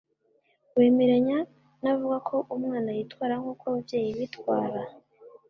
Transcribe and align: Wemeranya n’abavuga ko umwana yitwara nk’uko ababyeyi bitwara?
Wemeranya 0.77 1.37
n’abavuga 1.81 2.17
ko 2.27 2.35
umwana 2.55 2.89
yitwara 2.97 3.33
nk’uko 3.41 3.63
ababyeyi 3.69 4.09
bitwara? 4.19 4.79